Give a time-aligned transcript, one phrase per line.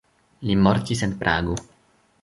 [0.49, 1.61] Li mortis en Prago.